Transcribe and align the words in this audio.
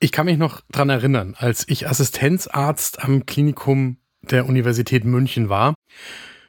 Ich 0.00 0.12
kann 0.12 0.26
mich 0.26 0.38
noch 0.38 0.60
dran 0.70 0.90
erinnern, 0.90 1.34
als 1.36 1.64
ich 1.68 1.88
Assistenzarzt 1.88 3.02
am 3.02 3.26
Klinikum 3.26 3.96
der 4.22 4.46
Universität 4.46 5.04
München 5.04 5.48
war. 5.48 5.74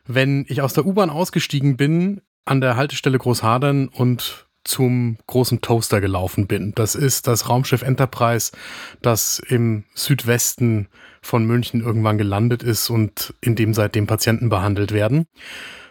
Wenn 0.05 0.45
ich 0.47 0.61
aus 0.61 0.73
der 0.73 0.85
U-Bahn 0.85 1.09
ausgestiegen 1.09 1.75
bin, 1.75 2.21
an 2.45 2.61
der 2.61 2.75
Haltestelle 2.75 3.17
Großhadern 3.17 3.87
und 3.87 4.47
zum 4.63 5.17
großen 5.25 5.61
Toaster 5.61 6.01
gelaufen 6.01 6.45
bin. 6.45 6.73
Das 6.75 6.93
ist 6.93 7.27
das 7.27 7.49
Raumschiff 7.49 7.81
Enterprise, 7.81 8.51
das 9.01 9.39
im 9.39 9.85
Südwesten 9.95 10.87
von 11.21 11.45
München 11.45 11.81
irgendwann 11.81 12.17
gelandet 12.17 12.61
ist 12.61 12.89
und 12.89 13.33
in 13.41 13.55
dem 13.55 13.73
seitdem 13.73 14.05
Patienten 14.05 14.49
behandelt 14.49 14.91
werden. 14.91 15.25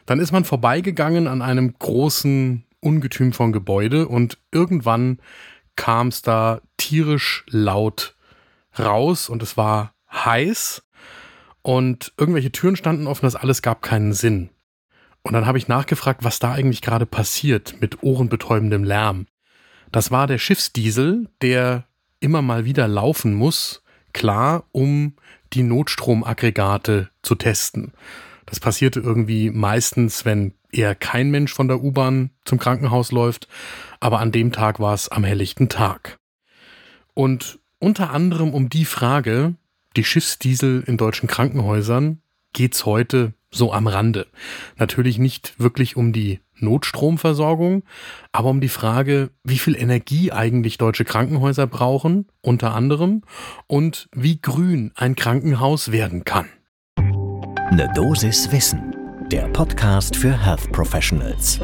Dann 0.06 0.20
ist 0.20 0.32
man 0.32 0.44
vorbeigegangen 0.44 1.26
an 1.26 1.42
einem 1.42 1.74
großen 1.76 2.64
Ungetüm 2.80 3.32
von 3.32 3.52
Gebäude 3.52 4.06
und 4.06 4.38
irgendwann 4.52 5.18
kam 5.78 6.08
es 6.08 6.22
da 6.22 6.60
tierisch 6.76 7.46
laut 7.48 8.16
raus 8.78 9.28
und 9.28 9.42
es 9.42 9.56
war 9.56 9.94
heiß 10.12 10.82
und 11.62 12.12
irgendwelche 12.18 12.52
Türen 12.52 12.76
standen 12.76 13.06
offen, 13.06 13.24
das 13.24 13.36
alles 13.36 13.62
gab 13.62 13.80
keinen 13.80 14.12
Sinn. 14.12 14.50
Und 15.22 15.34
dann 15.34 15.46
habe 15.46 15.56
ich 15.56 15.68
nachgefragt, 15.68 16.24
was 16.24 16.40
da 16.40 16.52
eigentlich 16.52 16.82
gerade 16.82 17.06
passiert 17.06 17.80
mit 17.80 18.02
ohrenbetäubendem 18.02 18.82
Lärm. 18.82 19.26
Das 19.92 20.10
war 20.10 20.26
der 20.26 20.38
Schiffsdiesel, 20.38 21.28
der 21.42 21.86
immer 22.20 22.42
mal 22.42 22.64
wieder 22.64 22.88
laufen 22.88 23.34
muss, 23.34 23.82
klar, 24.12 24.64
um 24.72 25.14
die 25.52 25.62
Notstromaggregate 25.62 27.10
zu 27.22 27.36
testen. 27.36 27.92
Das 28.48 28.60
passierte 28.60 29.00
irgendwie 29.00 29.50
meistens, 29.50 30.24
wenn 30.24 30.54
eher 30.72 30.94
kein 30.94 31.30
Mensch 31.30 31.52
von 31.52 31.68
der 31.68 31.82
U-Bahn 31.82 32.30
zum 32.44 32.58
Krankenhaus 32.58 33.12
läuft, 33.12 33.48
aber 34.00 34.20
an 34.20 34.32
dem 34.32 34.52
Tag 34.52 34.80
war 34.80 34.94
es 34.94 35.08
am 35.08 35.24
helllichten 35.24 35.68
Tag. 35.68 36.18
Und 37.14 37.58
unter 37.78 38.10
anderem 38.10 38.54
um 38.54 38.68
die 38.68 38.84
Frage, 38.84 39.54
die 39.96 40.04
Schiffsdiesel 40.04 40.82
in 40.86 40.96
deutschen 40.96 41.28
Krankenhäusern, 41.28 42.20
geht's 42.52 42.86
heute 42.86 43.34
so 43.50 43.72
am 43.72 43.86
Rande. 43.86 44.26
Natürlich 44.76 45.18
nicht 45.18 45.58
wirklich 45.58 45.96
um 45.96 46.12
die 46.12 46.40
Notstromversorgung, 46.56 47.84
aber 48.32 48.48
um 48.48 48.60
die 48.60 48.68
Frage, 48.68 49.30
wie 49.44 49.58
viel 49.58 49.76
Energie 49.76 50.32
eigentlich 50.32 50.76
deutsche 50.78 51.04
Krankenhäuser 51.04 51.66
brauchen, 51.66 52.26
unter 52.40 52.74
anderem, 52.74 53.22
und 53.66 54.08
wie 54.12 54.40
grün 54.40 54.92
ein 54.96 55.14
Krankenhaus 55.16 55.92
werden 55.92 56.24
kann. 56.24 56.48
Eine 57.70 57.92
Dosis 57.92 58.50
Wissen 58.50 58.94
der 59.30 59.42
Podcast 59.48 60.16
für 60.16 60.32
Health 60.32 60.72
Professionals. 60.72 61.60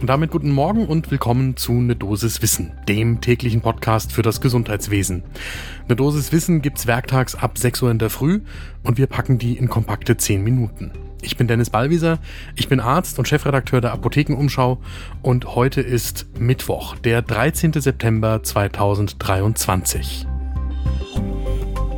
Und 0.00 0.08
damit 0.08 0.32
guten 0.32 0.50
Morgen 0.50 0.88
und 0.88 1.12
willkommen 1.12 1.56
zu 1.56 1.72
Ne 1.72 1.94
Dosis 1.94 2.42
Wissen, 2.42 2.72
dem 2.88 3.20
täglichen 3.20 3.60
Podcast 3.60 4.10
für 4.10 4.22
das 4.22 4.40
Gesundheitswesen. 4.40 5.22
Ne 5.88 5.94
Dosis 5.94 6.32
Wissen 6.32 6.62
gibt's 6.62 6.88
werktags 6.88 7.36
ab 7.36 7.58
6 7.58 7.82
Uhr 7.82 7.92
in 7.92 8.00
der 8.00 8.10
Früh 8.10 8.40
und 8.82 8.98
wir 8.98 9.06
packen 9.06 9.38
die 9.38 9.56
in 9.56 9.68
kompakte 9.68 10.16
10 10.16 10.42
Minuten. 10.42 10.90
Ich 11.22 11.36
bin 11.36 11.46
Dennis 11.46 11.70
Ballwieser, 11.70 12.18
ich 12.56 12.68
bin 12.68 12.80
Arzt 12.80 13.20
und 13.20 13.28
Chefredakteur 13.28 13.80
der 13.80 13.92
Apothekenumschau 13.92 14.78
und 15.22 15.54
heute 15.54 15.80
ist 15.80 16.26
Mittwoch, 16.40 16.96
der 16.96 17.22
13. 17.22 17.72
September 17.74 18.42
2023. 18.42 20.26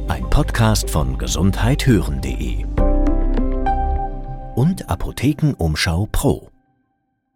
Ein 0.09 0.29
Podcast 0.29 0.91
von 0.91 1.17
gesundheithören.de 1.17 2.67
und 4.59 4.91
Apothekenumschau 4.91 6.09
Pro. 6.11 6.51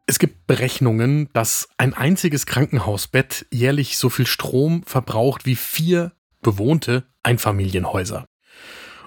Es 0.07 0.19
gibt 0.19 0.49
Berechnungen, 0.49 1.29
dass 1.33 1.69
ein 1.79 1.95
einziges 1.95 2.47
Krankenhausbett 2.47 3.47
jährlich 3.53 3.97
so 3.97 4.11
viel 4.11 4.27
Strom 4.27 4.83
verbraucht 4.83 5.47
wie 5.47 5.55
vier 5.55 6.11
bewohnte 6.41 7.05
Einfamilienhäuser. 7.23 8.25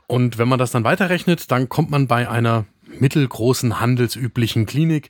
Und 0.07 0.37
wenn 0.37 0.47
man 0.47 0.59
das 0.59 0.71
dann 0.71 0.85
weiterrechnet, 0.85 1.51
dann 1.51 1.67
kommt 1.67 1.89
man 1.89 2.07
bei 2.07 2.29
einer 2.29 2.63
mittelgroßen 2.87 3.81
handelsüblichen 3.81 4.65
Klinik 4.65 5.09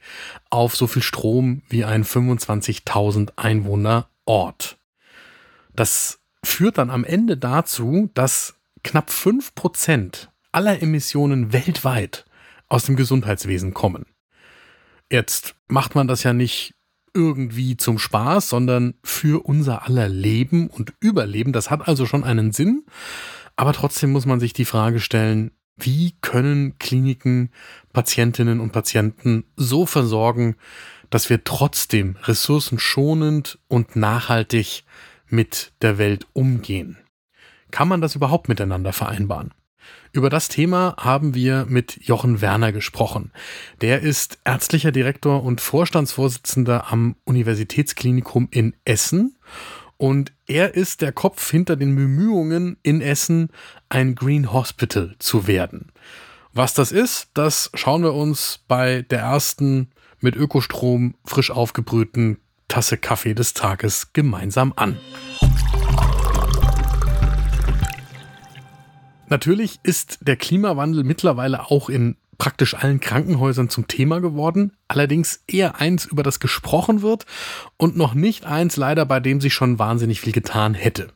auf 0.50 0.76
so 0.76 0.88
viel 0.88 1.04
Strom 1.04 1.62
wie 1.70 1.86
ein 1.86 2.04
25.000 2.06 3.34
Einwohner 3.36 4.10
Ort. 4.26 4.80
Das 5.76 6.22
führt 6.44 6.80
dann 6.80 6.90
am 6.90 7.04
Ende 7.04 7.38
dazu, 7.38 8.10
dass 8.16 8.56
knapp 8.84 9.12
5% 9.12 10.30
aller 10.52 10.82
Emissionen 10.82 11.54
weltweit 11.54 12.25
aus 12.68 12.86
dem 12.86 12.96
Gesundheitswesen 12.96 13.74
kommen. 13.74 14.06
Jetzt 15.12 15.56
macht 15.68 15.96
man 15.96 16.08
das 16.08 16.24
ja 16.24 16.34
nicht 16.34 16.74
irgendwie 17.14 17.78
zum 17.78 17.98
Spaß, 17.98 18.50
sondern 18.50 18.96
für 19.04 19.46
unser 19.46 19.86
aller 19.86 20.10
Leben 20.10 20.68
und 20.68 20.94
Überleben. 21.00 21.54
Das 21.54 21.72
hat 21.72 21.88
also 21.88 22.06
schon 22.06 22.24
einen 22.24 22.52
Sinn. 22.52 22.86
Aber 23.56 23.72
trotzdem 23.74 24.12
muss 24.12 24.26
man 24.26 24.40
sich 24.40 24.54
die 24.54 24.66
Frage 24.66 25.00
stellen, 25.00 25.52
wie 25.78 26.16
können 26.22 26.78
Kliniken 26.78 27.52
Patientinnen 27.94 28.60
und 28.60 28.72
Patienten 28.72 29.46
so 29.56 29.86
versorgen, 29.86 30.56
dass 31.10 31.30
wir 31.30 31.44
trotzdem 31.44 32.18
ressourcenschonend 32.24 33.60
und 33.68 33.96
nachhaltig 33.96 34.84
mit 35.28 35.74
der 35.82 35.98
Welt 35.98 36.28
umgehen? 36.34 36.98
Kann 37.72 37.88
man 37.88 38.02
das 38.02 38.16
überhaupt 38.16 38.50
miteinander 38.50 38.94
vereinbaren? 38.94 39.54
Über 40.12 40.30
das 40.30 40.48
Thema 40.48 40.96
haben 40.98 41.36
wir 41.36 41.66
mit 41.68 42.00
Jochen 42.02 42.40
Werner 42.40 42.72
gesprochen. 42.72 43.32
Der 43.82 44.02
ist 44.02 44.38
ärztlicher 44.46 44.92
Direktor 44.92 45.44
und 45.44 45.60
Vorstandsvorsitzender 45.60 46.92
am 46.92 47.16
Universitätsklinikum 47.26 48.48
in 48.52 48.76
Essen. 48.86 49.36
Und 49.98 50.32
er 50.48 50.74
ist 50.74 51.02
der 51.02 51.12
Kopf 51.12 51.52
hinter 51.52 51.76
den 51.76 51.96
Bemühungen 51.96 52.78
in 52.84 53.02
Essen, 53.02 53.50
ein 53.90 54.16
Green 54.16 54.54
Hospital 54.54 55.16
zu 55.20 55.48
werden. 55.48 55.92
Was 56.54 56.74
das 56.74 56.94
ist, 56.94 57.30
das 57.34 57.70
schauen 57.74 58.04
wir 58.04 58.14
uns 58.14 58.62
bei 58.70 59.02
der 59.02 59.20
ersten 59.20 59.90
mit 60.22 60.38
Ökostrom 60.38 61.16
frisch 61.26 61.52
aufgebrühten 61.52 62.38
Tasse 62.70 62.98
Kaffee 62.98 63.34
des 63.34 63.54
Tages 63.54 64.14
gemeinsam 64.14 64.74
an. 64.76 64.98
Natürlich 69.28 69.80
ist 69.84 70.20
der 70.22 70.36
Klimawandel 70.36 71.04
mittlerweile 71.04 71.72
auch 71.72 71.90
in 71.90 72.16
praktisch 72.38 72.76
allen 72.76 73.00
Krankenhäusern 73.00 73.70
zum 73.70 73.88
Thema 73.88 74.20
geworden, 74.20 74.74
allerdings 74.88 75.44
eher 75.48 75.80
eins, 75.80 76.06
über 76.06 76.22
das 76.22 76.40
gesprochen 76.40 77.02
wird 77.02 77.26
und 77.78 77.98
noch 77.98 78.14
nicht 78.14 78.46
eins 78.46 78.78
leider, 78.78 79.06
bei 79.06 79.20
dem 79.20 79.42
sich 79.42 79.54
schon 79.54 79.80
wahnsinnig 79.80 80.22
viel 80.22 80.34
getan 80.34 80.74
hätte. 80.74 81.08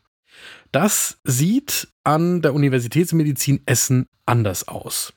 Das 0.71 1.19
sieht 1.23 1.89
an 2.03 2.41
der 2.41 2.53
Universitätsmedizin 2.53 3.61
Essen 3.65 4.05
anders 4.25 4.67
aus. 4.67 5.13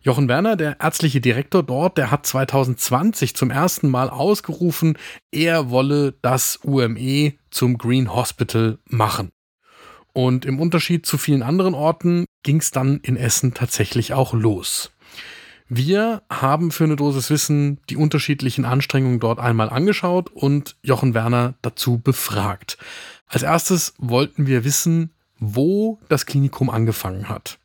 Jochen 0.00 0.28
Werner, 0.28 0.56
der 0.56 0.80
ärztliche 0.80 1.20
Direktor 1.20 1.62
dort, 1.62 1.98
der 1.98 2.10
hat 2.10 2.26
2020 2.26 3.34
zum 3.34 3.50
ersten 3.50 3.90
Mal 3.90 4.08
ausgerufen, 4.08 4.96
er 5.32 5.70
wolle 5.70 6.14
das 6.22 6.60
UME 6.62 7.34
zum 7.50 7.76
Green 7.76 8.14
Hospital 8.14 8.78
machen. 8.84 9.30
Und 10.16 10.46
im 10.46 10.58
Unterschied 10.60 11.04
zu 11.04 11.18
vielen 11.18 11.42
anderen 11.42 11.74
Orten 11.74 12.24
ging 12.42 12.56
es 12.56 12.70
dann 12.70 13.00
in 13.02 13.18
Essen 13.18 13.52
tatsächlich 13.52 14.14
auch 14.14 14.32
los. 14.32 14.90
Wir 15.68 16.22
haben 16.30 16.70
für 16.70 16.84
eine 16.84 16.96
Dosis 16.96 17.28
Wissen 17.28 17.82
die 17.90 17.98
unterschiedlichen 17.98 18.64
Anstrengungen 18.64 19.20
dort 19.20 19.38
einmal 19.38 19.68
angeschaut 19.68 20.30
und 20.32 20.76
Jochen 20.82 21.12
Werner 21.12 21.52
dazu 21.60 21.98
befragt. 21.98 22.78
Als 23.26 23.42
erstes 23.42 23.92
wollten 23.98 24.46
wir 24.46 24.64
wissen, 24.64 25.10
wo 25.38 26.00
das 26.08 26.24
Klinikum 26.24 26.70
angefangen 26.70 27.28
hat. 27.28 27.58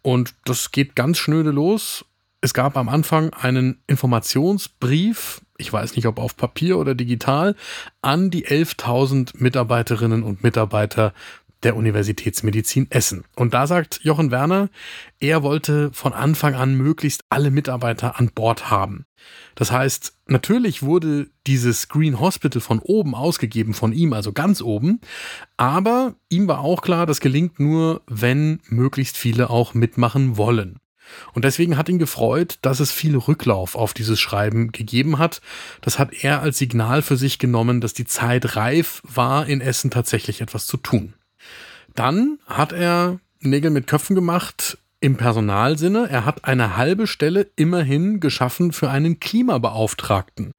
Und 0.00 0.32
das 0.46 0.70
geht 0.70 0.96
ganz 0.96 1.18
schnöde 1.18 1.50
los. 1.50 2.06
Es 2.40 2.54
gab 2.54 2.78
am 2.78 2.88
Anfang 2.88 3.34
einen 3.34 3.82
Informationsbrief, 3.86 5.42
ich 5.58 5.72
weiß 5.72 5.94
nicht 5.94 6.06
ob 6.06 6.18
auf 6.18 6.36
Papier 6.36 6.78
oder 6.78 6.94
digital, 6.94 7.54
an 8.00 8.30
die 8.30 8.46
11.000 8.46 9.34
Mitarbeiterinnen 9.34 10.22
und 10.22 10.42
Mitarbeiter 10.42 11.12
der 11.62 11.76
Universitätsmedizin 11.76 12.90
Essen. 12.90 13.24
Und 13.36 13.54
da 13.54 13.66
sagt 13.66 14.00
Jochen 14.02 14.30
Werner, 14.30 14.68
er 15.20 15.42
wollte 15.42 15.90
von 15.92 16.12
Anfang 16.12 16.54
an 16.54 16.74
möglichst 16.74 17.22
alle 17.28 17.50
Mitarbeiter 17.50 18.18
an 18.18 18.30
Bord 18.34 18.70
haben. 18.70 19.06
Das 19.54 19.70
heißt, 19.70 20.14
natürlich 20.26 20.82
wurde 20.82 21.28
dieses 21.46 21.88
Green 21.88 22.18
Hospital 22.18 22.60
von 22.60 22.80
oben 22.80 23.14
ausgegeben, 23.14 23.74
von 23.74 23.92
ihm, 23.92 24.12
also 24.12 24.32
ganz 24.32 24.62
oben, 24.62 25.00
aber 25.56 26.14
ihm 26.28 26.48
war 26.48 26.60
auch 26.60 26.82
klar, 26.82 27.06
das 27.06 27.20
gelingt 27.20 27.60
nur, 27.60 28.02
wenn 28.06 28.60
möglichst 28.66 29.16
viele 29.16 29.50
auch 29.50 29.74
mitmachen 29.74 30.36
wollen. 30.36 30.78
Und 31.32 31.44
deswegen 31.44 31.76
hat 31.76 31.88
ihn 31.88 31.98
gefreut, 31.98 32.58
dass 32.62 32.80
es 32.80 32.92
viel 32.92 33.16
Rücklauf 33.16 33.74
auf 33.74 33.92
dieses 33.92 34.20
Schreiben 34.20 34.72
gegeben 34.72 35.18
hat. 35.18 35.40
Das 35.80 35.98
hat 35.98 36.12
er 36.22 36.42
als 36.42 36.58
Signal 36.58 37.02
für 37.02 37.16
sich 37.16 37.38
genommen, 37.38 37.80
dass 37.80 37.92
die 37.92 38.04
Zeit 38.04 38.56
reif 38.56 39.02
war, 39.04 39.46
in 39.46 39.60
Essen 39.60 39.90
tatsächlich 39.90 40.40
etwas 40.40 40.66
zu 40.66 40.76
tun. 40.76 41.14
Dann 41.94 42.38
hat 42.46 42.72
er 42.72 43.18
Nägel 43.40 43.70
mit 43.70 43.86
Köpfen 43.86 44.14
gemacht 44.14 44.78
im 45.00 45.16
Personalsinne. 45.16 46.08
Er 46.08 46.24
hat 46.24 46.44
eine 46.44 46.76
halbe 46.76 47.06
Stelle 47.06 47.50
immerhin 47.56 48.20
geschaffen 48.20 48.72
für 48.72 48.88
einen 48.88 49.20
Klimabeauftragten. 49.20 50.52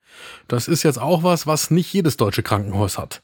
Das 0.47 0.67
ist 0.67 0.83
jetzt 0.83 0.99
auch 0.99 1.23
was, 1.23 1.47
was 1.47 1.71
nicht 1.71 1.91
jedes 1.93 2.17
deutsche 2.17 2.43
Krankenhaus 2.43 2.97
hat. 2.97 3.21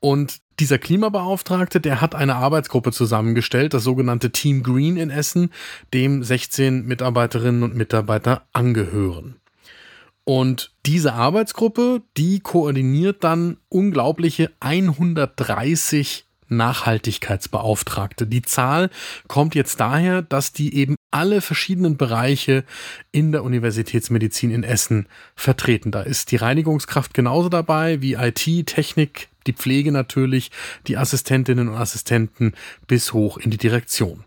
Und 0.00 0.40
dieser 0.60 0.78
Klimabeauftragte, 0.78 1.80
der 1.80 2.00
hat 2.00 2.14
eine 2.14 2.36
Arbeitsgruppe 2.36 2.92
zusammengestellt, 2.92 3.74
das 3.74 3.82
sogenannte 3.82 4.30
Team 4.30 4.62
Green 4.62 4.96
in 4.96 5.10
Essen, 5.10 5.50
dem 5.92 6.22
16 6.22 6.84
Mitarbeiterinnen 6.84 7.62
und 7.62 7.74
Mitarbeiter 7.74 8.46
angehören. 8.52 9.36
Und 10.24 10.72
diese 10.86 11.14
Arbeitsgruppe, 11.14 12.02
die 12.16 12.40
koordiniert 12.40 13.24
dann 13.24 13.58
unglaubliche 13.68 14.52
130 14.60 16.23
Nachhaltigkeitsbeauftragte. 16.48 18.26
Die 18.26 18.42
Zahl 18.42 18.90
kommt 19.28 19.54
jetzt 19.54 19.80
daher, 19.80 20.22
dass 20.22 20.52
die 20.52 20.74
eben 20.74 20.96
alle 21.10 21.40
verschiedenen 21.40 21.96
Bereiche 21.96 22.64
in 23.12 23.32
der 23.32 23.44
Universitätsmedizin 23.44 24.50
in 24.50 24.64
Essen 24.64 25.06
vertreten. 25.36 25.90
Da 25.90 26.02
ist 26.02 26.32
die 26.32 26.36
Reinigungskraft 26.36 27.14
genauso 27.14 27.48
dabei 27.48 28.02
wie 28.02 28.14
IT, 28.14 28.66
Technik, 28.66 29.28
die 29.46 29.52
Pflege 29.52 29.92
natürlich, 29.92 30.50
die 30.86 30.96
Assistentinnen 30.96 31.68
und 31.68 31.76
Assistenten 31.76 32.52
bis 32.86 33.12
hoch 33.12 33.38
in 33.38 33.50
die 33.50 33.58
Direktion. 33.58 34.24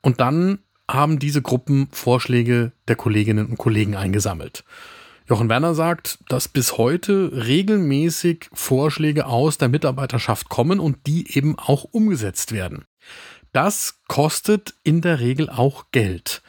Und 0.00 0.20
dann 0.20 0.58
haben 0.90 1.18
diese 1.18 1.42
Gruppen 1.42 1.88
Vorschläge 1.92 2.72
der 2.88 2.96
Kolleginnen 2.96 3.46
und 3.46 3.58
Kollegen 3.58 3.96
eingesammelt. 3.96 4.64
Jochen 5.28 5.48
Werner 5.48 5.74
sagt, 5.74 6.18
dass 6.28 6.48
bis 6.48 6.78
heute 6.78 7.30
regelmäßig 7.46 8.48
Vorschläge 8.52 9.26
aus 9.26 9.58
der 9.58 9.68
Mitarbeiterschaft 9.68 10.48
kommen 10.48 10.80
und 10.80 11.06
die 11.06 11.36
eben 11.36 11.58
auch 11.58 11.84
umgesetzt 11.84 12.52
werden. 12.52 12.84
Das 13.52 14.00
kostet 14.08 14.74
in 14.82 15.00
der 15.00 15.20
Regel 15.20 15.50
auch 15.50 15.86
Geld. 15.92 16.42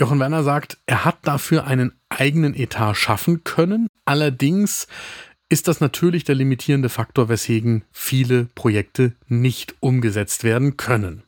Jochen 0.00 0.20
Werner 0.20 0.42
sagt, 0.42 0.78
er 0.86 1.04
hat 1.04 1.18
dafür 1.22 1.66
einen 1.66 1.92
eigenen 2.08 2.54
Etat 2.54 2.94
schaffen 2.94 3.44
können. 3.44 3.88
Allerdings 4.04 4.86
ist 5.48 5.68
das 5.68 5.80
natürlich 5.80 6.24
der 6.24 6.34
limitierende 6.34 6.88
Faktor, 6.88 7.28
weswegen 7.28 7.84
viele 7.90 8.44
Projekte 8.54 9.14
nicht 9.26 9.74
umgesetzt 9.80 10.44
werden 10.44 10.76
können. 10.76 11.22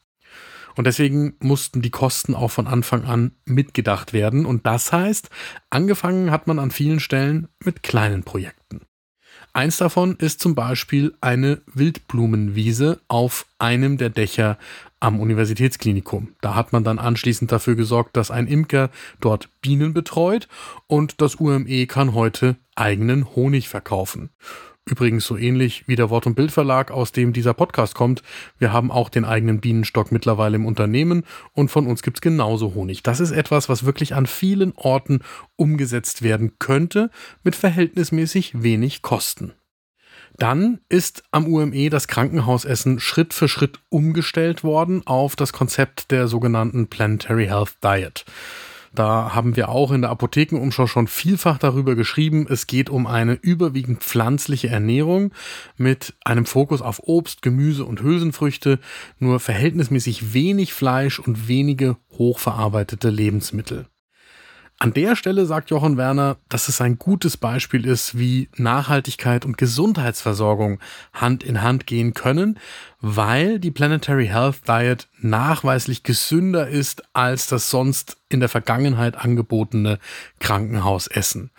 Und 0.76 0.86
deswegen 0.86 1.34
mussten 1.40 1.82
die 1.82 1.90
Kosten 1.90 2.34
auch 2.34 2.50
von 2.50 2.66
Anfang 2.66 3.04
an 3.04 3.32
mitgedacht 3.44 4.12
werden. 4.12 4.46
Und 4.46 4.66
das 4.66 4.92
heißt, 4.92 5.30
angefangen 5.70 6.30
hat 6.30 6.46
man 6.46 6.58
an 6.58 6.70
vielen 6.70 7.00
Stellen 7.00 7.48
mit 7.64 7.82
kleinen 7.82 8.24
Projekten. 8.24 8.82
Eins 9.52 9.78
davon 9.78 10.14
ist 10.16 10.40
zum 10.40 10.54
Beispiel 10.54 11.14
eine 11.20 11.60
Wildblumenwiese 11.66 13.00
auf 13.08 13.46
einem 13.58 13.96
der 13.96 14.10
Dächer 14.10 14.58
am 15.00 15.18
Universitätsklinikum. 15.18 16.34
Da 16.40 16.54
hat 16.54 16.72
man 16.72 16.84
dann 16.84 16.98
anschließend 16.98 17.50
dafür 17.50 17.74
gesorgt, 17.74 18.16
dass 18.16 18.30
ein 18.30 18.46
Imker 18.46 18.90
dort 19.20 19.48
Bienen 19.60 19.92
betreut 19.92 20.46
und 20.86 21.20
das 21.20 21.36
UME 21.36 21.86
kann 21.86 22.14
heute 22.14 22.56
eigenen 22.76 23.34
Honig 23.34 23.68
verkaufen. 23.68 24.30
Übrigens 24.90 25.24
so 25.24 25.36
ähnlich 25.36 25.84
wie 25.86 25.96
der 25.96 26.10
Wort- 26.10 26.26
und 26.26 26.34
Bildverlag, 26.34 26.90
aus 26.90 27.12
dem 27.12 27.32
dieser 27.32 27.54
Podcast 27.54 27.94
kommt. 27.94 28.22
Wir 28.58 28.72
haben 28.72 28.90
auch 28.90 29.08
den 29.08 29.24
eigenen 29.24 29.60
Bienenstock 29.60 30.10
mittlerweile 30.10 30.56
im 30.56 30.66
Unternehmen 30.66 31.24
und 31.52 31.70
von 31.70 31.86
uns 31.86 32.02
gibt 32.02 32.16
es 32.16 32.20
genauso 32.20 32.74
Honig. 32.74 33.02
Das 33.02 33.20
ist 33.20 33.30
etwas, 33.30 33.68
was 33.68 33.84
wirklich 33.84 34.14
an 34.14 34.26
vielen 34.26 34.72
Orten 34.74 35.20
umgesetzt 35.56 36.22
werden 36.22 36.58
könnte, 36.58 37.10
mit 37.44 37.54
verhältnismäßig 37.54 38.62
wenig 38.62 39.02
Kosten. 39.02 39.52
Dann 40.36 40.80
ist 40.88 41.22
am 41.30 41.46
UME 41.46 41.90
das 41.90 42.08
Krankenhausessen 42.08 42.98
Schritt 42.98 43.34
für 43.34 43.48
Schritt 43.48 43.78
umgestellt 43.90 44.64
worden 44.64 45.06
auf 45.06 45.36
das 45.36 45.52
Konzept 45.52 46.10
der 46.10 46.28
sogenannten 46.28 46.88
Planetary 46.88 47.46
Health 47.46 47.76
Diet. 47.84 48.24
Da 48.92 49.34
haben 49.34 49.54
wir 49.54 49.68
auch 49.68 49.92
in 49.92 50.00
der 50.00 50.10
Apothekenumschau 50.10 50.86
schon 50.86 51.06
vielfach 51.06 51.58
darüber 51.58 51.94
geschrieben. 51.94 52.46
Es 52.48 52.66
geht 52.66 52.90
um 52.90 53.06
eine 53.06 53.34
überwiegend 53.34 54.02
pflanzliche 54.02 54.68
Ernährung 54.68 55.32
mit 55.76 56.14
einem 56.24 56.44
Fokus 56.44 56.82
auf 56.82 57.00
Obst, 57.04 57.42
Gemüse 57.42 57.84
und 57.84 58.02
Hülsenfrüchte, 58.02 58.80
nur 59.18 59.38
verhältnismäßig 59.38 60.34
wenig 60.34 60.72
Fleisch 60.74 61.20
und 61.20 61.46
wenige 61.46 61.96
hochverarbeitete 62.18 63.10
Lebensmittel. 63.10 63.86
An 64.82 64.94
der 64.94 65.14
Stelle 65.14 65.44
sagt 65.44 65.68
Jochen 65.68 65.98
Werner, 65.98 66.38
dass 66.48 66.68
es 66.68 66.80
ein 66.80 66.98
gutes 66.98 67.36
Beispiel 67.36 67.84
ist, 67.84 68.16
wie 68.16 68.48
Nachhaltigkeit 68.56 69.44
und 69.44 69.58
Gesundheitsversorgung 69.58 70.80
Hand 71.12 71.44
in 71.44 71.60
Hand 71.60 71.86
gehen 71.86 72.14
können, 72.14 72.58
weil 73.02 73.58
die 73.58 73.72
Planetary 73.72 74.28
Health 74.28 74.66
Diet 74.66 75.10
nachweislich 75.18 76.02
gesünder 76.02 76.66
ist 76.66 77.02
als 77.12 77.46
das 77.46 77.68
sonst 77.68 78.16
in 78.30 78.40
der 78.40 78.48
Vergangenheit 78.48 79.16
angebotene 79.16 79.98
Krankenhausessen. 80.38 81.50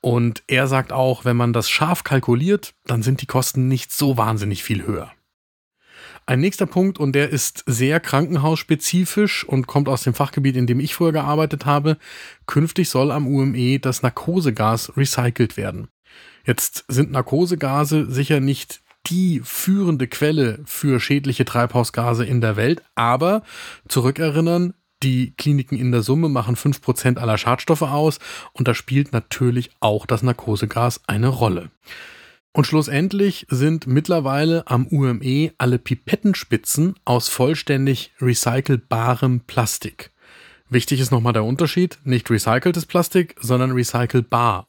Und 0.00 0.44
er 0.46 0.68
sagt 0.68 0.92
auch, 0.92 1.24
wenn 1.24 1.36
man 1.36 1.52
das 1.52 1.68
scharf 1.68 2.04
kalkuliert, 2.04 2.74
dann 2.86 3.02
sind 3.02 3.20
die 3.20 3.26
Kosten 3.26 3.66
nicht 3.66 3.90
so 3.90 4.16
wahnsinnig 4.16 4.62
viel 4.62 4.86
höher. 4.86 5.10
Ein 6.30 6.38
nächster 6.38 6.66
Punkt, 6.66 7.00
und 7.00 7.16
der 7.16 7.30
ist 7.30 7.64
sehr 7.66 7.98
krankenhausspezifisch 7.98 9.42
und 9.42 9.66
kommt 9.66 9.88
aus 9.88 10.04
dem 10.04 10.14
Fachgebiet, 10.14 10.54
in 10.54 10.68
dem 10.68 10.78
ich 10.78 10.94
vorher 10.94 11.12
gearbeitet 11.12 11.66
habe. 11.66 11.96
Künftig 12.46 12.88
soll 12.88 13.10
am 13.10 13.26
UME 13.26 13.80
das 13.80 14.02
Narkosegas 14.02 14.96
recycelt 14.96 15.56
werden. 15.56 15.88
Jetzt 16.46 16.84
sind 16.86 17.10
Narkosegase 17.10 18.08
sicher 18.08 18.38
nicht 18.38 18.80
die 19.06 19.40
führende 19.42 20.06
Quelle 20.06 20.60
für 20.66 21.00
schädliche 21.00 21.44
Treibhausgase 21.44 22.24
in 22.24 22.40
der 22.40 22.54
Welt, 22.54 22.80
aber 22.94 23.42
zurückerinnern, 23.88 24.74
die 25.02 25.34
Kliniken 25.36 25.76
in 25.76 25.90
der 25.90 26.02
Summe 26.02 26.28
machen 26.28 26.54
5% 26.54 27.18
aller 27.18 27.38
Schadstoffe 27.38 27.82
aus 27.82 28.20
und 28.52 28.68
da 28.68 28.74
spielt 28.74 29.12
natürlich 29.12 29.72
auch 29.80 30.06
das 30.06 30.22
Narkosegas 30.22 31.00
eine 31.08 31.26
Rolle. 31.26 31.70
Und 32.52 32.66
schlussendlich 32.66 33.46
sind 33.48 33.86
mittlerweile 33.86 34.66
am 34.66 34.86
UME 34.88 35.52
alle 35.58 35.78
Pipettenspitzen 35.78 36.94
aus 37.04 37.28
vollständig 37.28 38.12
recycelbarem 38.20 39.40
Plastik. 39.40 40.10
Wichtig 40.68 41.00
ist 41.00 41.12
nochmal 41.12 41.32
der 41.32 41.44
Unterschied, 41.44 41.98
nicht 42.04 42.28
recyceltes 42.30 42.86
Plastik, 42.86 43.36
sondern 43.40 43.72
recycelbar. 43.72 44.66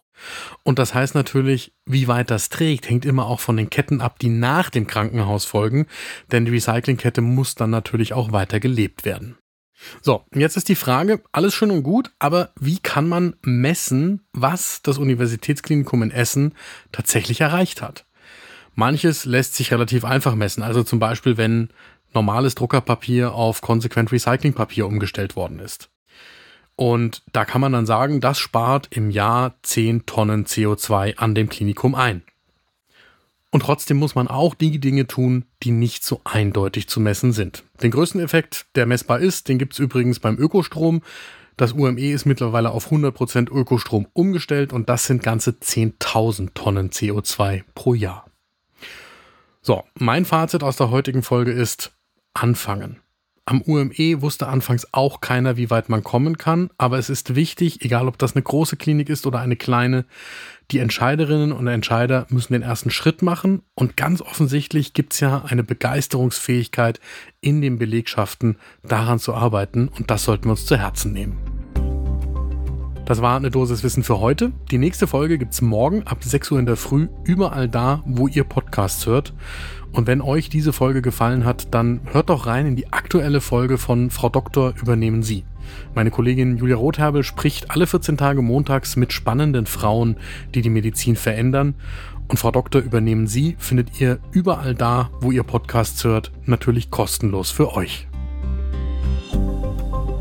Und 0.64 0.78
das 0.78 0.94
heißt 0.94 1.16
natürlich, 1.16 1.74
wie 1.86 2.08
weit 2.08 2.30
das 2.30 2.50
trägt, 2.50 2.90
hängt 2.90 3.06
immer 3.06 3.26
auch 3.26 3.40
von 3.40 3.58
den 3.58 3.70
Ketten 3.70 4.02
ab, 4.02 4.20
die 4.20 4.30
nach 4.30 4.70
dem 4.70 4.86
Krankenhaus 4.86 5.46
folgen, 5.46 5.88
denn 6.32 6.46
die 6.46 6.52
Recyclingkette 6.52 7.22
muss 7.22 7.56
dann 7.56 7.72
natürlich 7.72 8.14
auch 8.14 8.32
weiter 8.32 8.60
gelebt 8.60 9.06
werden. 9.06 9.38
So, 10.02 10.26
jetzt 10.34 10.58
ist 10.58 10.70
die 10.70 10.76
Frage, 10.76 11.22
alles 11.32 11.54
schön 11.54 11.72
und 11.72 11.84
gut, 11.84 12.12
aber 12.20 12.50
wie 12.60 12.80
kann 12.80 13.08
man 13.08 13.36
messen, 13.42 14.22
was 14.34 14.82
das 14.82 14.98
Universitätsklinikum 14.98 16.04
in 16.04 16.12
Essen 16.12 16.54
tatsächlich 16.92 17.42
erreicht 17.42 17.82
hat? 17.82 18.06
Manches 18.76 19.26
lässt 19.26 19.56
sich 19.56 19.72
relativ 19.72 20.06
einfach 20.06 20.36
messen, 20.36 20.64
also 20.64 20.84
zum 20.84 21.00
Beispiel, 21.00 21.38
wenn 21.38 21.70
normales 22.14 22.56
Druckerpapier 22.56 23.34
auf 23.34 23.62
konsequent 23.62 24.12
Recyclingpapier 24.12 24.86
umgestellt 24.86 25.36
worden 25.36 25.60
ist. 25.60 25.90
Und 26.76 27.22
da 27.32 27.46
kann 27.46 27.62
man 27.62 27.74
dann 27.74 27.86
sagen, 27.86 28.22
das 28.22 28.40
spart 28.40 28.88
im 28.92 29.12
Jahr 29.12 29.56
10 29.62 30.06
Tonnen 30.06 30.46
CO2 30.46 31.18
an 31.18 31.36
dem 31.36 31.50
Klinikum 31.50 31.96
ein. 31.96 32.24
Und 33.52 33.64
trotzdem 33.64 33.98
muss 33.98 34.16
man 34.16 34.30
auch 34.30 34.56
die 34.56 34.80
Dinge 34.80 35.08
tun, 35.08 35.46
die 35.62 35.72
nicht 35.72 36.06
so 36.06 36.22
eindeutig 36.24 36.88
zu 36.88 37.02
messen 37.02 37.34
sind. 37.34 37.66
Den 37.84 37.92
größten 37.92 38.22
Effekt, 38.22 38.66
der 38.76 38.86
messbar 38.86 39.20
ist, 39.20 39.50
den 39.50 39.60
gibt 39.60 39.74
es 39.74 39.80
übrigens 39.80 40.20
beim 40.20 40.38
Ökostrom. 40.38 41.02
Das 41.58 41.74
UME 41.74 42.12
ist 42.12 42.26
mittlerweile 42.26 42.72
auf 42.72 42.90
100% 42.92 43.52
Ökostrom 43.52 44.08
umgestellt 44.14 44.72
und 44.72 44.88
das 44.88 45.04
sind 45.04 45.22
ganze 45.22 45.52
10.000 45.52 46.54
Tonnen 46.54 46.92
CO2 46.92 47.64
pro 47.76 47.94
Jahr. 47.94 48.26
So, 49.62 49.84
mein 49.96 50.26
Fazit 50.26 50.64
aus 50.64 50.78
der 50.78 50.90
heutigen 50.90 51.22
Folge 51.22 51.52
ist 51.52 51.92
anfangen. 52.34 53.02
Am 53.52 53.62
UME 53.64 54.22
wusste 54.22 54.48
anfangs 54.48 54.88
auch 54.94 55.20
keiner, 55.20 55.58
wie 55.58 55.70
weit 55.70 55.90
man 55.90 56.06
kommen 56.06 56.38
kann, 56.38 56.70
aber 56.78 56.98
es 56.98 57.10
ist 57.10 57.36
wichtig, 57.36 57.84
egal 57.84 58.08
ob 58.08 58.18
das 58.18 58.34
eine 58.34 58.44
große 58.44 58.78
Klinik 58.78 59.10
ist 59.10 59.28
oder 59.28 59.42
eine 59.42 59.58
kleine, 59.58 60.06
die 60.72 60.80
Entscheiderinnen 60.80 61.52
und 61.52 61.68
Entscheider 61.68 62.28
müssen 62.30 62.54
den 62.54 62.62
ersten 62.62 62.92
Schritt 62.92 63.22
machen 63.22 63.62
und 63.76 63.98
ganz 63.98 64.22
offensichtlich 64.22 64.94
gibt 64.94 65.12
es 65.12 65.20
ja 65.20 65.44
eine 65.46 65.66
Begeisterungsfähigkeit 65.66 67.02
in 67.42 67.62
den 67.62 67.78
Belegschaften, 67.78 68.56
daran 68.84 69.20
zu 69.20 69.36
arbeiten 69.36 69.90
und 69.90 70.10
das 70.10 70.24
sollten 70.24 70.46
wir 70.46 70.52
uns 70.52 70.66
zu 70.66 70.78
Herzen 70.78 71.12
nehmen. 71.12 71.41
Das 73.06 73.22
war 73.22 73.36
eine 73.36 73.50
Dosis 73.50 73.84
Wissen 73.84 74.04
für 74.04 74.20
heute. 74.20 74.52
Die 74.70 74.78
nächste 74.78 75.08
Folge 75.08 75.38
gibt 75.38 75.54
es 75.54 75.62
morgen 75.62 76.04
ab 76.04 76.24
6 76.24 76.52
Uhr 76.52 76.60
in 76.60 76.66
der 76.66 76.78
Früh 76.78 77.08
überall 77.24 77.68
da, 77.68 78.04
wo 78.06 78.28
ihr 78.28 78.44
Podcasts 78.44 79.06
hört. 79.06 79.34
Und 79.92 80.08
wenn 80.08 80.22
euch 80.22 80.50
diese 80.50 80.72
Folge 80.72 81.02
gefallen 81.02 81.44
hat, 81.44 81.74
dann 81.74 82.00
hört 82.12 82.30
doch 82.30 82.46
rein 82.46 82.66
in 82.66 82.76
die 82.76 82.94
aktuelle 82.94 83.42
Folge 83.42 83.78
von 83.78 84.10
Frau 84.10 84.30
Doktor 84.30 84.74
übernehmen 84.82 85.24
Sie. 85.24 85.44
Meine 85.96 86.12
Kollegin 86.12 86.58
Julia 86.58 86.78
Rotherbel 86.78 87.24
spricht 87.24 87.72
alle 87.72 87.88
14 87.88 88.18
Tage 88.18 88.42
montags 88.42 88.96
mit 88.96 89.14
spannenden 89.14 89.66
Frauen, 89.66 90.18
die 90.54 90.62
die 90.62 90.70
Medizin 90.70 91.16
verändern. 91.16 91.76
Und 92.28 92.38
Frau 92.38 92.52
Doktor 92.52 92.82
übernehmen 92.82 93.28
Sie 93.28 93.56
findet 93.60 94.00
ihr 94.00 94.20
überall 94.32 94.76
da, 94.76 95.10
wo 95.20 95.32
ihr 95.32 95.44
Podcasts 95.44 96.04
hört, 96.04 96.32
natürlich 96.46 96.92
kostenlos 96.92 97.52
für 97.52 97.74
euch. 97.76 98.08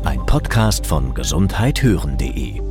Ein 0.03 0.25
Podcast 0.25 0.87
von 0.87 1.13
gesundheithören.de 1.13 2.70